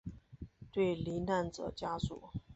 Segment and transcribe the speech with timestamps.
[0.71, 2.31] 对罹难者家属